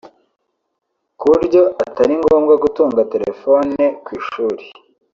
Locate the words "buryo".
1.31-1.61